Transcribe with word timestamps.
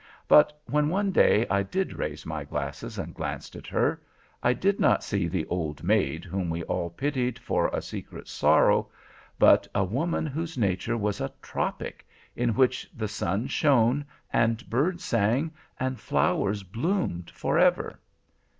But 0.27 0.59
when, 0.65 0.89
one 0.89 1.11
day, 1.11 1.45
I 1.47 1.61
did 1.61 1.93
raise 1.93 2.25
my 2.25 2.43
glasses 2.43 2.97
and 2.97 3.13
glanced 3.13 3.55
at 3.55 3.67
her, 3.67 4.01
I 4.41 4.51
did 4.51 4.79
not 4.79 5.03
see 5.03 5.27
the 5.27 5.45
old 5.45 5.83
maid 5.83 6.25
whom 6.25 6.49
we 6.49 6.63
all 6.63 6.89
pitied 6.89 7.37
for 7.37 7.67
a 7.67 7.83
secret 7.83 8.27
sorrow, 8.27 8.89
but 9.37 9.67
a 9.75 9.83
woman 9.83 10.25
whose 10.25 10.57
nature 10.57 10.97
was 10.97 11.21
a 11.21 11.31
tropic, 11.39 12.07
in 12.35 12.55
which 12.55 12.89
the 12.97 13.07
sun 13.07 13.45
shone, 13.45 14.03
and 14.33 14.67
birds 14.71 15.05
sang, 15.05 15.51
and 15.79 15.99
flowers 15.99 16.63
bloomed 16.63 17.29
forever. 17.29 17.99